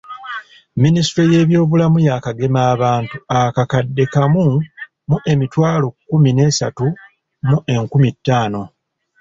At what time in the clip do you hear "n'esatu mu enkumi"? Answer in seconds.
6.33-8.09